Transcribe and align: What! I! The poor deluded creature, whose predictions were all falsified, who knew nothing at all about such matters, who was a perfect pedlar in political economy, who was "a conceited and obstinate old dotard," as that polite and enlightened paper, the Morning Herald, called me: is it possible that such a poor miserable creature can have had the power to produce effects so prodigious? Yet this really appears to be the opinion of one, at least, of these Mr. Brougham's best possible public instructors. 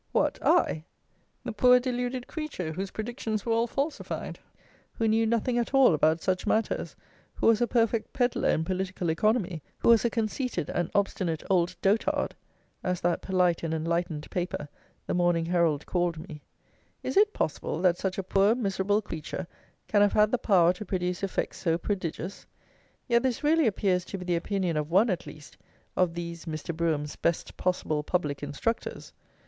What! 0.13 0.39
I! 0.41 0.85
The 1.43 1.51
poor 1.51 1.79
deluded 1.79 2.25
creature, 2.25 2.71
whose 2.71 2.89
predictions 2.89 3.45
were 3.45 3.51
all 3.53 3.67
falsified, 3.67 4.39
who 4.93 5.07
knew 5.07 5.27
nothing 5.27 5.59
at 5.59 5.75
all 5.75 5.93
about 5.93 6.21
such 6.23 6.47
matters, 6.47 6.95
who 7.35 7.45
was 7.45 7.61
a 7.61 7.67
perfect 7.67 8.11
pedlar 8.11 8.49
in 8.49 8.65
political 8.65 9.11
economy, 9.11 9.61
who 9.77 9.89
was 9.89 10.03
"a 10.03 10.09
conceited 10.09 10.71
and 10.71 10.89
obstinate 10.95 11.43
old 11.51 11.75
dotard," 11.83 12.33
as 12.83 12.99
that 13.01 13.21
polite 13.21 13.61
and 13.61 13.75
enlightened 13.75 14.27
paper, 14.31 14.67
the 15.05 15.13
Morning 15.13 15.45
Herald, 15.45 15.85
called 15.85 16.17
me: 16.17 16.41
is 17.03 17.15
it 17.15 17.31
possible 17.31 17.79
that 17.83 17.99
such 17.99 18.17
a 18.17 18.23
poor 18.23 18.55
miserable 18.55 19.03
creature 19.03 19.45
can 19.87 20.01
have 20.01 20.13
had 20.13 20.31
the 20.31 20.39
power 20.39 20.73
to 20.73 20.83
produce 20.83 21.21
effects 21.21 21.57
so 21.59 21.77
prodigious? 21.77 22.47
Yet 23.07 23.21
this 23.21 23.43
really 23.43 23.67
appears 23.67 24.03
to 24.05 24.17
be 24.17 24.25
the 24.25 24.35
opinion 24.35 24.77
of 24.77 24.89
one, 24.89 25.11
at 25.11 25.27
least, 25.27 25.57
of 25.95 26.15
these 26.15 26.45
Mr. 26.45 26.75
Brougham's 26.75 27.15
best 27.17 27.55
possible 27.55 28.01
public 28.01 28.41
instructors. 28.41 29.13